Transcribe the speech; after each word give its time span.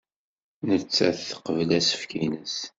Nettat 0.67 1.19
teqbel 1.29 1.69
asefk-nnes. 1.77 2.55